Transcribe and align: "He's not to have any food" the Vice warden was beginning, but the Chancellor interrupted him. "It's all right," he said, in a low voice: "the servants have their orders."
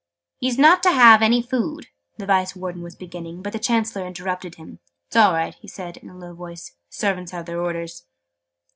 "He's 0.39 0.57
not 0.57 0.81
to 0.81 0.91
have 0.91 1.21
any 1.21 1.43
food" 1.43 1.85
the 2.17 2.25
Vice 2.25 2.55
warden 2.55 2.81
was 2.81 2.95
beginning, 2.95 3.43
but 3.43 3.53
the 3.53 3.59
Chancellor 3.59 4.03
interrupted 4.07 4.55
him. 4.55 4.79
"It's 5.05 5.15
all 5.15 5.33
right," 5.33 5.53
he 5.53 5.67
said, 5.67 5.97
in 5.97 6.09
a 6.09 6.17
low 6.17 6.33
voice: 6.33 6.71
"the 6.89 6.95
servants 6.95 7.31
have 7.33 7.45
their 7.45 7.61
orders." 7.61 8.07